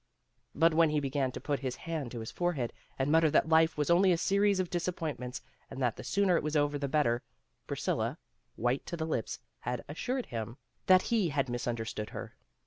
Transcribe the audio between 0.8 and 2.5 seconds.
he began to put his hand to his